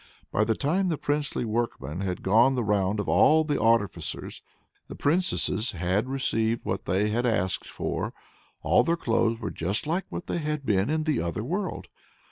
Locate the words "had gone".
2.01-2.55